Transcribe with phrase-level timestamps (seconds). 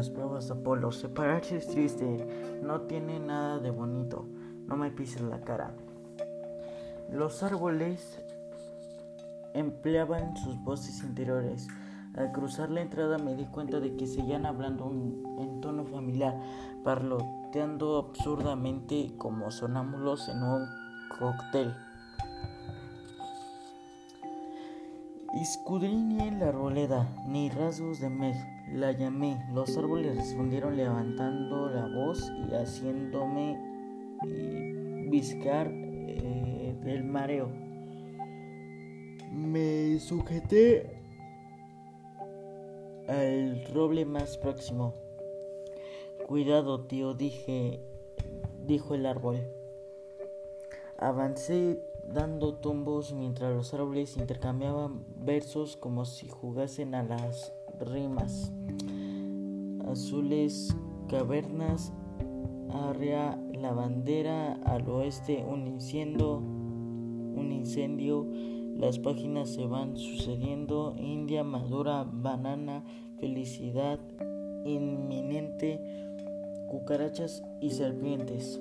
[0.00, 0.92] las pruebas de Apolo.
[0.92, 4.24] Separarse es triste, no tiene nada de bonito.
[4.66, 5.74] No me pises la cara.
[7.12, 8.18] Los árboles
[9.52, 11.68] empleaban sus voces interiores.
[12.16, 16.34] Al cruzar la entrada me di cuenta de que seguían hablando en tono familiar,
[16.82, 20.66] parloteando absurdamente como sonámbulos en un
[21.18, 21.74] cóctel.
[25.40, 28.34] Escudriñé la arboleda, ni rasgos de Meg.
[28.74, 29.42] La llamé.
[29.54, 33.58] Los árboles respondieron levantando la voz y haciéndome
[34.28, 37.48] eh, viscar eh, del mareo.
[39.32, 41.00] Me sujeté
[43.08, 44.92] al roble más próximo.
[46.28, 47.80] Cuidado, tío, dije,
[48.66, 49.40] dijo el árbol.
[50.98, 51.82] Avancé
[52.12, 58.52] dando tumbos mientras los árboles intercambiaban versos como si jugasen a las rimas.
[59.86, 60.74] Azules
[61.08, 61.92] cavernas,
[62.72, 68.26] arrea la bandera, al oeste un incendio, un incendio,
[68.76, 72.84] las páginas se van sucediendo, India madura, banana,
[73.18, 73.98] felicidad
[74.64, 75.80] inminente,
[76.68, 78.60] cucarachas y serpientes.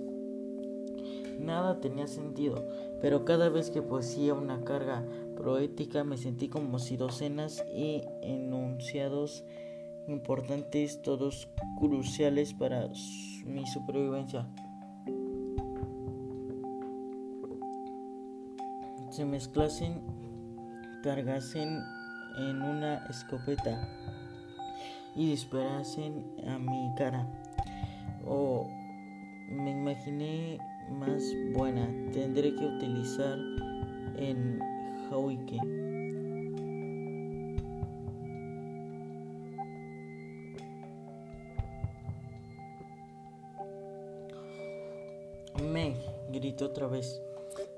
[1.39, 2.67] Nada tenía sentido,
[3.01, 5.05] pero cada vez que poseía una carga
[5.37, 9.45] poética me sentí como si docenas y enunciados
[10.07, 11.47] importantes, todos
[11.79, 12.89] cruciales para
[13.45, 14.47] mi supervivencia.
[19.11, 20.01] Se mezclasen,
[21.03, 21.81] cargasen
[22.37, 23.87] en una escopeta
[25.15, 27.27] y disparasen a mi cara.
[28.25, 28.67] O
[29.49, 30.59] me imaginé
[30.91, 31.23] más
[31.53, 33.37] buena tendré que utilizar
[34.17, 34.59] en
[35.09, 35.59] Hawike.
[45.71, 45.95] Me
[46.31, 47.21] gritó otra vez.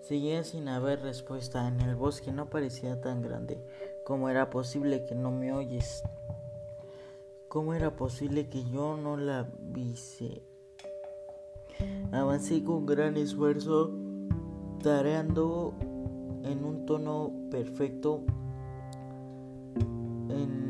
[0.02, 1.68] Seguía sin haber respuesta.
[1.68, 3.64] En el bosque no parecía tan grande.
[4.06, 6.04] ¿Cómo era posible que no me oyes?
[7.48, 10.44] ¿Cómo era posible que yo no la vise?
[12.12, 13.92] Avancé con gran esfuerzo,
[14.84, 15.74] tareando
[16.44, 18.24] en un tono perfecto.
[20.30, 20.62] En,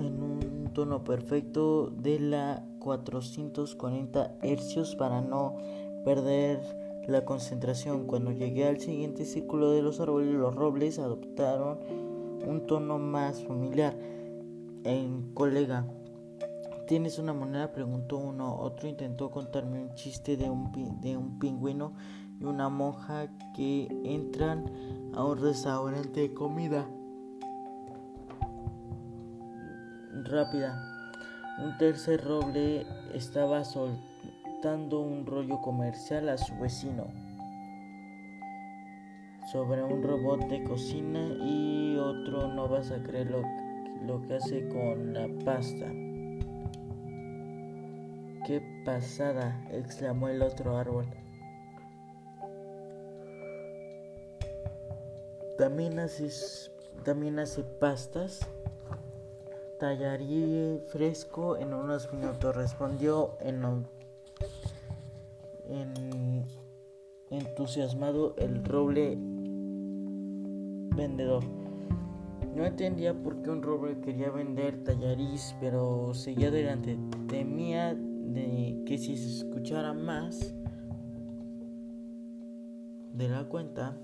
[0.00, 5.56] un tono perfecto de la 440 hercios para no
[6.04, 6.60] perder
[7.06, 8.06] la concentración.
[8.06, 11.78] Cuando llegué al siguiente círculo de los árboles, los robles adoptaron
[12.46, 13.94] un tono más familiar.
[14.84, 15.86] En colega.
[16.86, 17.72] ¿Tienes una moneda?
[17.72, 18.56] preguntó uno.
[18.56, 21.92] Otro intentó contarme un chiste de un, de un pingüino
[22.40, 24.64] y una monja que entran
[25.14, 26.86] a un restaurante de comida
[30.24, 30.88] rápida.
[31.62, 37.06] Un tercer roble estaba soltando un rollo comercial a su vecino
[39.52, 43.42] sobre un robot de cocina y otro no vas a creer lo,
[44.06, 45.92] lo que hace con la pasta.
[48.44, 49.64] ¡Qué pasada!
[49.70, 51.06] exclamó el otro árbol.
[55.56, 56.28] También hace,
[57.04, 58.40] también hace pastas.
[59.78, 63.86] Tallaría fresco en unos minutos, respondió en,
[65.68, 66.44] en
[67.30, 69.16] entusiasmado el roble
[70.96, 71.61] vendedor.
[72.54, 76.98] No entendía por qué un roble quería vender tallariz, pero seguía adelante.
[77.28, 80.54] Temía de que si se escuchara más
[83.14, 83.96] de la cuenta,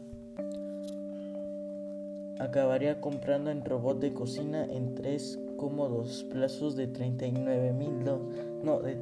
[2.39, 8.05] acabaría comprando en robot de cocina en tres cómodos plazos de 39 mil,
[8.63, 8.97] no, de,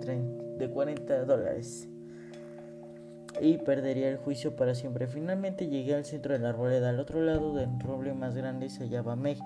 [0.58, 1.88] de 40 dólares.
[3.40, 5.06] Y perdería el juicio para siempre.
[5.06, 6.88] Finalmente llegué al centro de la arboleda.
[6.88, 9.38] Al otro lado del roble más grande se hallaba Meg,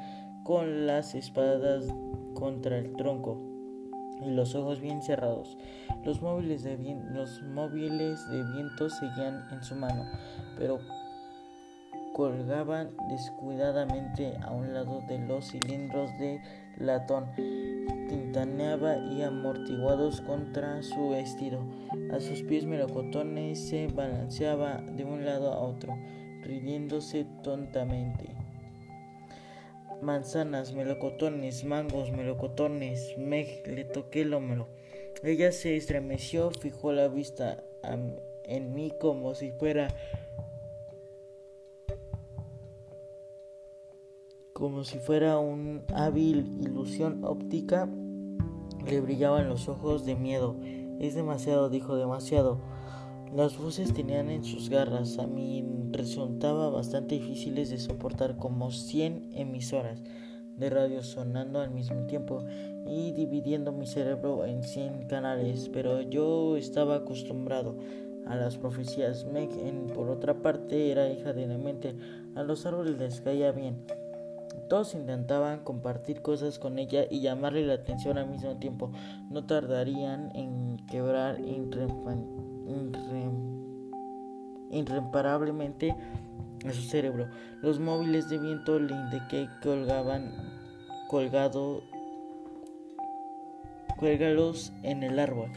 [0.45, 1.87] con las espadas
[2.35, 3.51] contra el tronco
[4.25, 5.57] y los ojos bien cerrados.
[6.05, 6.77] Los móviles de,
[7.11, 10.05] los móviles de viento seguían en su mano,
[10.59, 10.79] pero
[12.15, 16.41] colgaban descuidadamente a un lado de los cilindros de
[16.79, 17.27] latón.
[18.11, 21.65] Tintaneaba y amortiguados contra su vestido.
[22.13, 25.97] A sus pies melocotones se balanceaba de un lado a otro,
[26.43, 28.41] riéndose tontamente
[30.03, 34.69] manzanas, melocotones, mangos, melocotones, Meg, le toqué el hombro.
[35.23, 37.63] Ella se estremeció, fijó la vista
[38.45, 39.89] en mí como si fuera
[44.53, 47.89] como si fuera un hábil ilusión óptica,
[48.87, 50.57] le brillaban los ojos de miedo.
[50.99, 52.61] Es demasiado, dijo demasiado.
[53.35, 55.19] Las voces tenían en sus garras.
[55.19, 60.03] A mí resultaba bastante difíciles de soportar como 100 emisoras
[60.57, 62.45] de radio sonando al mismo tiempo
[62.87, 67.79] y dividiendo mi cerebro en 100 canales, pero yo estaba acostumbrado
[68.27, 69.25] a las profecías.
[69.25, 69.51] Meg,
[69.95, 71.97] por otra parte, era hija de mente
[72.35, 73.85] A los árboles les caía bien.
[74.71, 78.93] Todos intentaban compartir cosas con ella y llamarle la atención al mismo tiempo.
[79.29, 81.41] No tardarían en quebrar
[84.71, 85.97] irreparablemente
[86.65, 87.29] a su cerebro.
[87.63, 90.33] Los móviles de viento le indiqué colgaban
[91.09, 91.83] colgado
[93.99, 95.51] cuélgalos en el árbol.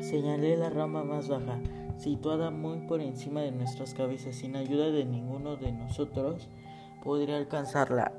[0.00, 1.58] Señalé la rama más baja,
[1.98, 6.48] situada muy por encima de nuestras cabezas, sin ayuda de ninguno de nosotros,
[7.02, 8.12] podría alcanzarla.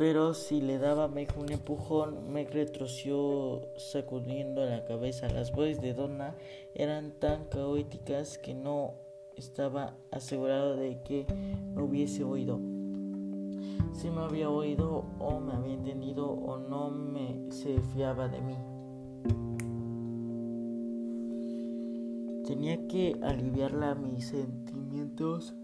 [0.00, 5.28] Pero si le daba Meg un empujón, Meg retroció sacudiendo la cabeza.
[5.28, 6.34] Las voces de Donna
[6.74, 8.94] eran tan caóticas que no
[9.36, 11.26] estaba asegurado de que
[11.74, 12.58] me hubiese oído.
[13.92, 18.69] Si me había oído o me había entendido o no me se fiaba de mí.
[22.50, 25.54] Tenía que aliviarla mis sentimientos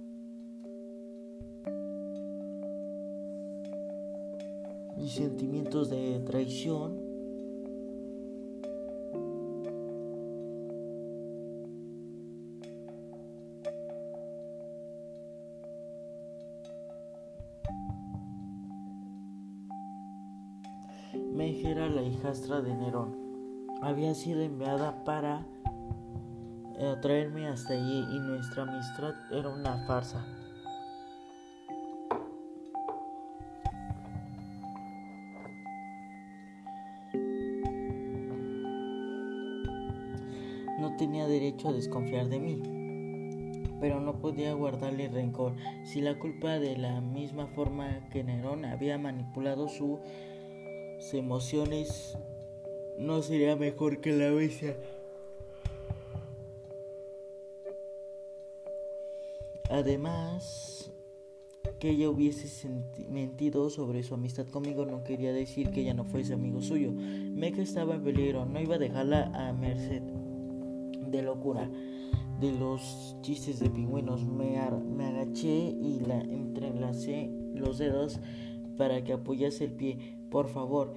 [4.97, 7.01] mis sentimientos de traición.
[21.35, 23.17] Meg era la hijastra de Nerón.
[23.83, 25.49] Había sido enviada para
[27.01, 30.25] traerme hasta allí y nuestra amistad era una farsa.
[40.97, 42.63] tenía derecho a desconfiar de mí,
[43.81, 48.99] pero no podía guardarle rencor si la culpa de la misma forma que Nerón había
[48.99, 50.01] manipulado sus
[51.13, 52.17] emociones
[52.99, 54.77] no sería mejor que la bestia.
[59.77, 60.91] Además,
[61.79, 62.67] que ella hubiese
[63.11, 66.93] mentido sobre su amistad conmigo no quería decir que ella no fuese amigo suyo.
[66.95, 71.71] Meca estaba en peligro, no iba a dejarla a merced de locura
[72.41, 74.25] de los chistes de pingüinos.
[74.25, 78.19] Me, me agaché y la entrelacé los dedos
[78.79, 80.17] para que apoyase el pie.
[80.31, 80.95] Por favor.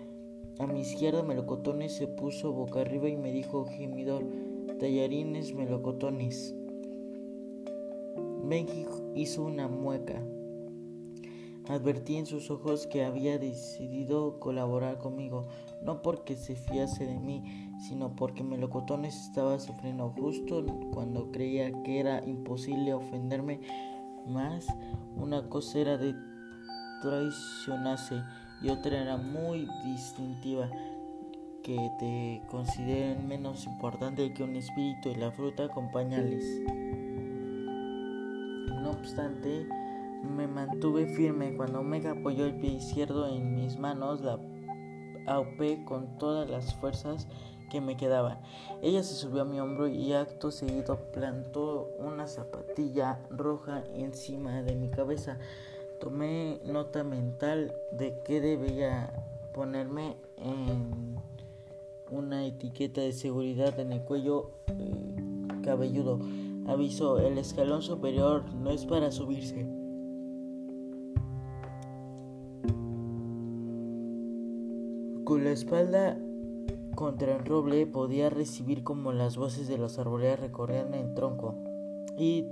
[0.58, 4.24] A mi izquierda melocotones se puso boca arriba y me dijo gemidor.
[4.80, 6.56] Tallarines melocotones.
[8.44, 10.22] Benji hizo una mueca.
[11.68, 15.48] Advertí en sus ojos que había decidido colaborar conmigo,
[15.84, 22.00] no porque se fiase de mí, sino porque Melocotones estaba sufriendo justo cuando creía que
[22.00, 23.62] era imposible ofenderme
[24.26, 24.66] más.
[25.16, 26.16] Una cosa era de
[27.04, 28.24] traicionarse
[28.64, 30.70] y otra era muy distintiva,
[31.62, 36.44] que te consideren menos importante que un espíritu y la fruta acompañales.
[39.00, 39.66] Obstante,
[40.24, 44.40] me mantuve firme cuando Omega apoyó el pie izquierdo en mis manos, la
[45.28, 47.28] aupé con todas las fuerzas
[47.70, 48.40] que me quedaban.
[48.82, 54.76] Ella se subió a mi hombro y acto seguido plantó una zapatilla roja encima de
[54.76, 55.38] mi cabeza.
[56.00, 59.14] Tomé nota mental de que debía
[59.54, 61.18] ponerme en
[62.10, 65.16] una etiqueta de seguridad en el cuello eh,
[65.64, 66.20] cabelludo.
[66.70, 69.68] Avisó, el escalón superior no es para subirse.
[75.24, 76.20] Con la espalda
[76.94, 81.56] contra el roble podía recibir como las voces de las arboledas recorrían el tronco
[82.20, 82.44] y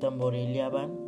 [0.00, 0.98] tamborileaban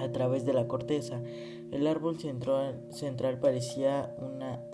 [0.00, 1.22] a través de la corteza.
[1.70, 4.64] El árbol central, central parecía una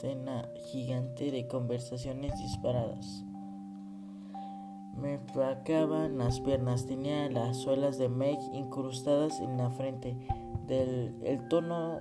[0.00, 3.24] antena gigante de conversaciones disparadas.
[4.96, 10.16] Me flacaban las piernas, tenía las suelas de Meg incrustadas en la frente
[10.70, 11.98] el tono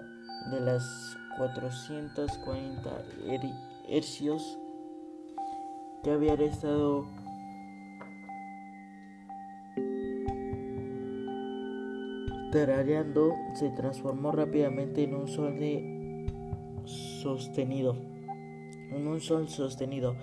[0.51, 0.83] de las
[1.37, 3.03] 440
[3.87, 4.59] hercios
[6.03, 7.05] que había estado
[12.51, 15.98] tarareando se transformó rápidamente en un sol de
[17.21, 17.95] sostenido.
[18.91, 20.15] En un sol sostenido.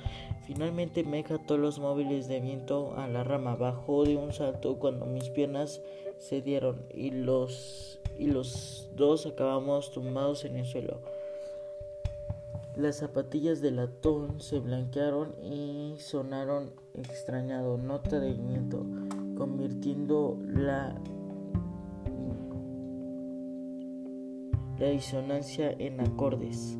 [0.46, 3.56] Finalmente me ató los móviles de viento a la rama.
[3.56, 5.80] Bajó de un salto cuando mis piernas
[6.18, 11.00] se dieron y los, y los dos acabamos tumbados en el suelo.
[12.76, 18.84] Las zapatillas de latón se blanquearon y sonaron extrañado, nota de viento,
[19.36, 20.94] convirtiendo la,
[24.78, 26.76] la disonancia en acordes.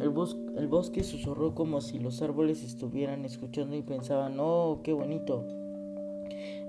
[0.00, 5.44] El, bosque susurró como si los árboles estuvieran escuchando y pensaban, oh, qué bonito.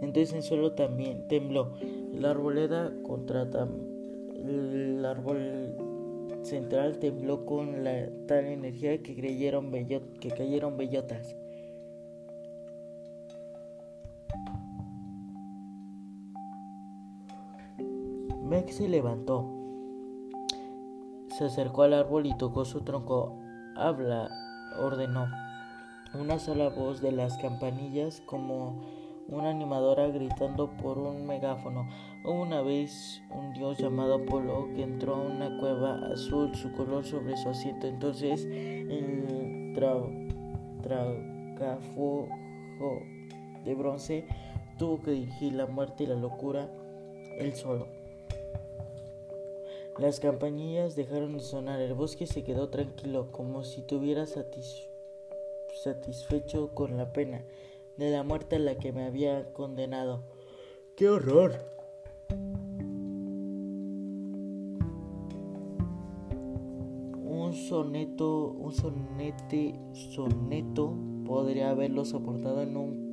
[0.02, 1.74] Entonces el suelo también tembló.
[2.14, 3.44] La arboleda contra
[4.36, 5.76] el árbol
[6.44, 11.36] central tembló con la tal energía que creyeron que cayeron bellotas.
[18.44, 19.61] Meg se levantó,
[21.38, 23.38] se acercó al árbol y tocó su tronco.
[23.76, 24.30] Habla,
[24.80, 25.28] ordenó.
[26.14, 28.82] Una sola voz de las campanillas como
[29.30, 31.88] una animadora gritando por un megáfono.
[32.26, 37.38] Una vez un dios llamado Apolo que entró a una cueva azul, su color sobre
[37.38, 37.88] su asiento.
[37.88, 39.74] Entonces el
[40.84, 42.28] tragafuego
[43.64, 44.28] de bronce
[44.78, 46.70] tuvo que dirigir la muerte y la locura
[47.38, 48.01] él solo.
[50.00, 54.26] Las campanillas dejaron de sonar, el bosque se quedó tranquilo, como si tuviera
[55.84, 57.44] satisfecho con la pena
[57.98, 60.24] de la muerte a la que me había condenado.
[60.96, 61.54] ¡Qué horror!
[67.24, 70.96] Un soneto, un sonete, soneto
[71.26, 73.12] podría haberlo soportado en un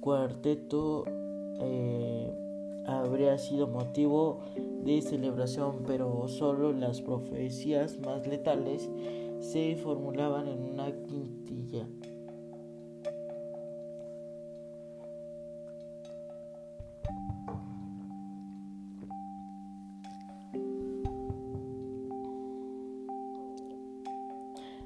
[0.00, 1.04] cuarteto.
[1.58, 2.45] Eh,
[2.86, 4.40] habría sido motivo
[4.84, 8.88] de celebración, pero solo las profecías más letales
[9.40, 11.86] se formulaban en una quintilla.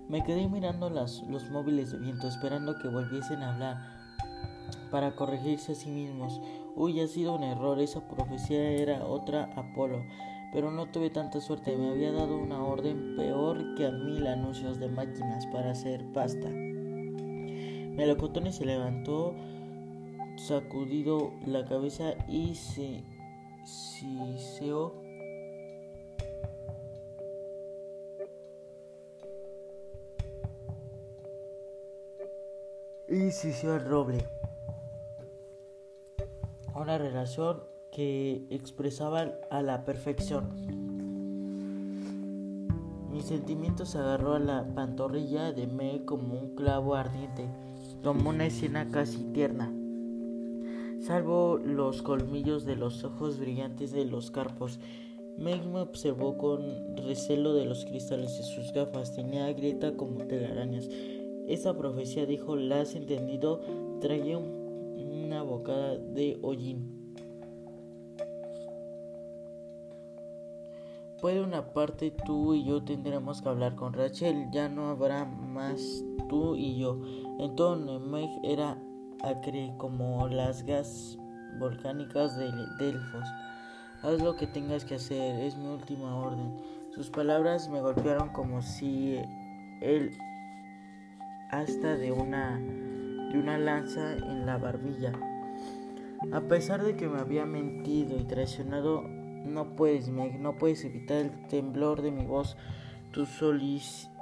[0.08, 3.99] Me quedé mirando las, los móviles de viento esperando que volviesen a hablar
[4.90, 6.40] para corregirse a sí mismos.
[6.76, 10.02] Uy, ha sido un error, esa profecía era otra Apolo
[10.52, 11.76] pero no tuve tanta suerte.
[11.76, 16.48] Me había dado una orden peor que a mil anuncios de máquinas para hacer pasta.
[16.48, 19.34] Melocotón se levantó,
[20.36, 23.04] sacudido la cabeza y se
[23.64, 24.94] siseó.
[33.08, 34.39] Y siseó el roble.
[36.80, 37.58] Una relación
[37.92, 40.48] que expresaban a la perfección.
[43.12, 47.44] Mi sentimiento se agarró a la pantorrilla de Me como un clavo ardiente,
[48.02, 49.70] como una escena casi tierna.
[51.02, 54.80] Salvo los colmillos de los ojos brillantes de los carpos,
[55.36, 59.14] Meg me observó con recelo de los cristales de sus gafas.
[59.14, 60.88] Tenía grieta como telarañas.
[61.46, 63.60] Esa profecía, dijo, la has entendido,
[64.00, 64.38] traía
[65.10, 67.00] una bocada de hollín.
[71.20, 76.02] Puede una parte tú y yo tendremos que hablar con Rachel, ya no habrá más
[76.30, 76.98] tú y yo.
[77.38, 78.78] Entonces Meg era
[79.22, 81.18] acre como las gas
[81.58, 83.28] volcánicas de Delfos.
[84.02, 86.56] Haz lo que tengas que hacer, es mi última orden.
[86.94, 89.18] Sus palabras me golpearon como si
[89.82, 90.10] él
[91.50, 92.58] hasta de una
[93.30, 95.12] de una lanza en la barbilla.
[96.32, 101.18] A pesar de que me había mentido y traicionado no puedes, Meg, no puedes evitar
[101.18, 102.56] el temblor de mi voz.
[103.12, 103.26] Tú,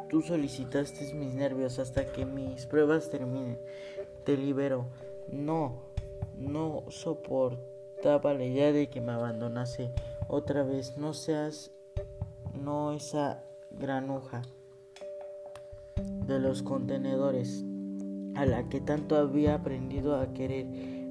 [0.08, 3.58] tú solicitaste mis nervios hasta que mis pruebas terminen.
[4.24, 4.86] Te libero.
[5.30, 5.82] No,
[6.36, 9.90] no soportaba la idea de que me abandonase
[10.28, 10.96] otra vez.
[10.96, 11.72] No seas,
[12.54, 14.42] no esa granuja
[16.26, 17.64] de los contenedores
[18.38, 20.64] a la que tanto había aprendido a querer.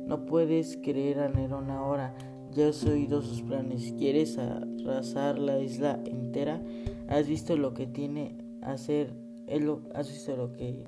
[0.06, 2.16] No puedes creer a Nerón ahora.
[2.54, 3.94] Ya has oído sus planes.
[3.98, 6.62] ¿Quieres arrasar la isla entera?
[7.10, 9.12] ¿Has visto lo que tiene hacer?
[9.46, 10.86] Él, ¿Has visto lo que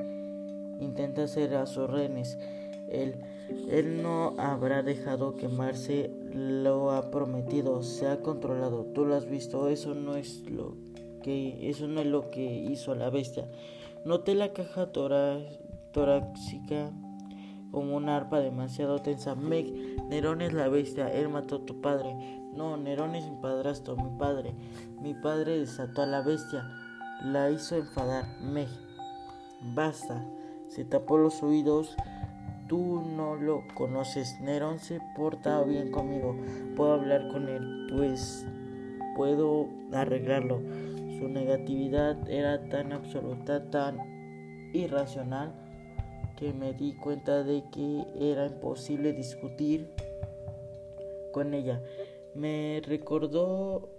[0.80, 2.38] intenta hacer a sus renes?
[2.90, 3.16] Él,
[3.70, 8.86] él no habrá dejado quemarse, lo ha prometido, se ha controlado.
[8.94, 10.78] Tú lo has visto, eso no es lo
[11.22, 13.50] que, eso no es lo que hizo la bestia.
[14.06, 14.94] Noté la caja
[15.92, 16.92] torácica
[17.72, 19.36] como una arpa demasiado tensa.
[19.36, 19.74] Meg,
[20.08, 22.16] Nerón es la bestia, él mató a tu padre.
[22.54, 24.56] No, Nerón es mi padrastro, mi padre.
[25.02, 26.64] Mi padre desató a la bestia,
[27.24, 28.26] la hizo enfadar.
[28.42, 28.70] Meg,
[29.76, 30.26] basta.
[30.68, 31.96] Se tapó los oídos.
[32.68, 34.40] Tú no lo conoces.
[34.42, 36.36] Nerón se porta bien conmigo.
[36.76, 38.46] Puedo hablar con él, pues
[39.16, 40.62] puedo arreglarlo.
[41.20, 43.98] Su negatividad era tan absoluta, tan
[44.74, 45.69] irracional
[46.40, 49.90] que me di cuenta de que era imposible discutir
[51.34, 51.82] con ella.
[52.34, 53.90] Me recordó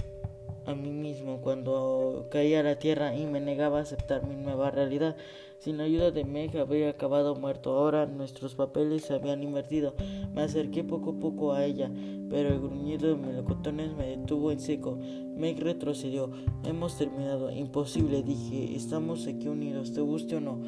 [0.64, 4.70] a mí mismo cuando caí a la tierra y me negaba a aceptar mi nueva
[4.70, 5.16] realidad.
[5.58, 7.76] Sin la ayuda de Meg habría acabado muerto.
[7.76, 9.94] Ahora nuestros papeles se habían invertido.
[10.32, 11.90] Me acerqué poco a poco a ella,
[12.30, 14.96] pero el gruñido de melocotones me detuvo en seco.
[15.36, 16.30] Meg retrocedió.
[16.64, 17.50] Hemos terminado.
[17.50, 18.74] Imposible, dije.
[18.74, 20.62] Estamos aquí unidos, te guste o no.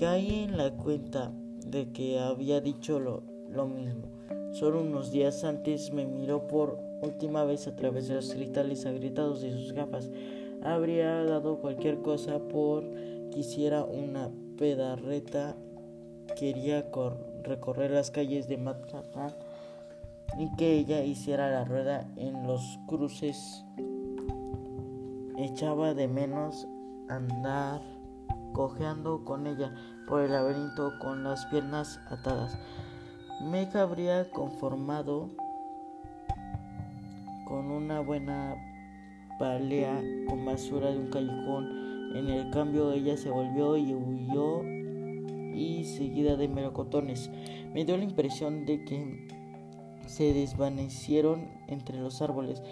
[0.00, 1.30] Caí en la cuenta
[1.66, 4.08] de que había dicho lo, lo mismo.
[4.50, 9.42] Solo unos días antes me miró por última vez a través de los cristales agrietados
[9.42, 10.08] de sus gafas.
[10.62, 12.82] Habría dado cualquier cosa por
[13.28, 15.54] quisiera una pedarreta.
[16.34, 16.90] Quería
[17.42, 19.34] recorrer las calles de Manhattan
[20.38, 23.66] y que ella hiciera la rueda en los cruces.
[25.36, 26.66] Echaba de menos
[27.10, 27.99] andar
[28.52, 29.74] cojeando con ella
[30.08, 32.58] por el laberinto con las piernas atadas.
[33.42, 35.30] Me habría conformado
[37.46, 38.54] con una buena
[39.38, 42.16] palea con basura de un callejón.
[42.16, 44.62] En el cambio ella se volvió y huyó
[45.54, 47.30] y seguida de melocotones.
[47.72, 49.28] Me dio la impresión de que
[50.06, 52.62] se desvanecieron entre los árboles,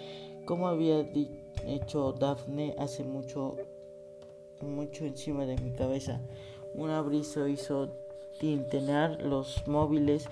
[0.45, 1.07] como había
[1.67, 3.57] hecho Daphne hace mucho,
[4.63, 6.21] mucho encima de mi cabeza.
[6.75, 7.89] Un abrizo hizo
[8.39, 10.29] tintenar los móviles.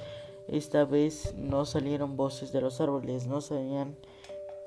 [0.49, 3.97] Esta vez no salieron voces de los árboles, no sabían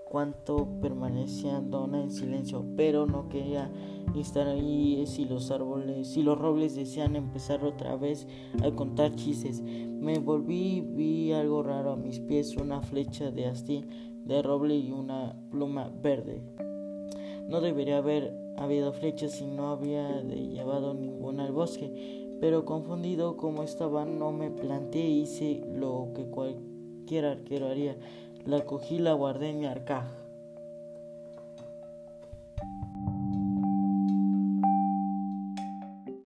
[0.09, 3.71] cuánto permanecían Donna en silencio, pero no quería
[4.17, 8.27] estar ahí si los árboles, si los robles desean empezar otra vez
[8.63, 9.61] a contar chistes.
[9.61, 13.85] Me volví y vi algo raro a mis pies, una flecha de asti
[14.25, 16.41] de roble y una pluma verde.
[17.47, 23.63] No debería haber habido flechas si no había llevado ninguna al bosque, pero confundido como
[23.63, 27.97] estaba no me planteé e hice lo que cualquier arquero haría.
[28.45, 30.18] La cogí, la guardé en mi arca.